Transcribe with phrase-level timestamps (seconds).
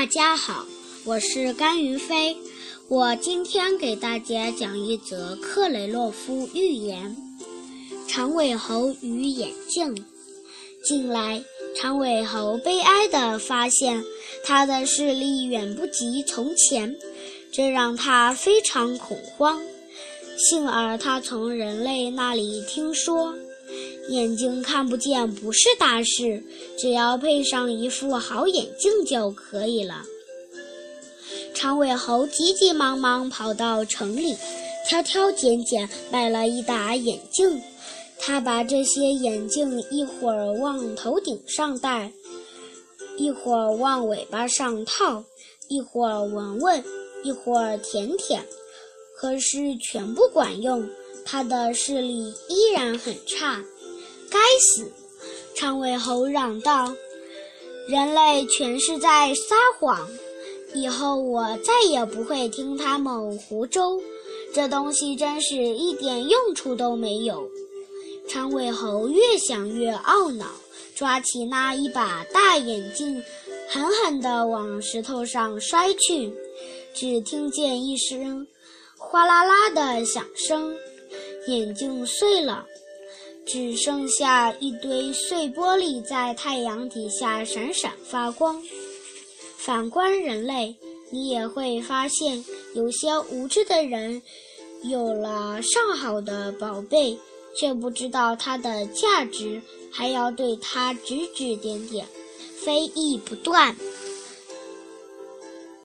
[0.00, 0.64] 大家好，
[1.04, 2.34] 我是甘云飞。
[2.88, 7.14] 我今天给大家讲一则克雷洛夫寓言：
[8.08, 9.94] 长尾猴与眼镜。
[10.82, 11.44] 近来，
[11.76, 14.02] 长尾猴悲哀地发现，
[14.42, 16.96] 他的视力远不及从前，
[17.52, 19.60] 这让他非常恐慌。
[20.38, 23.34] 幸而他从人类那里听说，
[24.10, 26.42] 眼睛看不见不是大事，
[26.76, 30.02] 只要配上一副好眼镜就可以了。
[31.54, 34.36] 长尾猴急急忙忙跑到城里，
[34.88, 37.62] 挑挑拣拣买了一打眼镜。
[38.18, 42.12] 他把这些眼镜一会儿往头顶上戴，
[43.16, 45.24] 一会儿往尾巴上套，
[45.68, 46.84] 一会儿闻闻，
[47.22, 48.44] 一会儿舔舔，
[49.16, 50.86] 可是全不管用。
[51.24, 53.62] 他的视力依然很差。
[54.30, 54.90] 该死！
[55.54, 56.94] 长尾猴嚷道
[57.88, 60.08] ：“人类全是在撒谎！
[60.72, 64.00] 以后我再也不会听他们胡诌。
[64.54, 67.50] 这东西真是一点用处都没有。”
[68.28, 70.46] 长尾猴越想越懊恼，
[70.94, 73.20] 抓起那一把大眼镜，
[73.68, 76.32] 狠狠地往石头上摔去。
[76.94, 78.46] 只听见一声
[78.96, 80.76] 哗啦啦的响声，
[81.48, 82.64] 眼镜碎了，
[83.50, 88.62] 只剩下一堆碎玻璃在太阳底下闪闪发光。
[89.56, 90.76] 反观人类，
[91.10, 94.22] 你也会发现，有些无知的人
[94.84, 97.18] 有了上好的宝贝。
[97.52, 102.06] 却不知道它的价值，还要对它指指点点，
[102.56, 103.74] 非议不断。